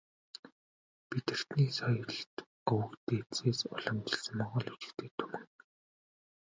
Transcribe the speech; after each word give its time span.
Бидэртний 1.09 1.69
соёлт 1.77 2.33
өвөг 2.71 2.91
дээдсээс 3.05 3.59
уламжилсан 3.73 4.35
монгол 4.39 4.67
бичигтэй 4.79 5.09
түмэн. 5.17 5.45